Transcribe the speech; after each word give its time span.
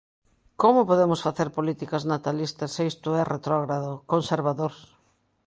¡Como 0.61 0.87
podemos 0.89 1.23
facer 1.27 1.49
políticas 1.57 2.03
natalistas 2.11 2.71
se 2.75 2.83
isto 2.91 3.09
é 3.21 3.23
retrógrado, 3.35 3.91
conservador! 4.13 4.73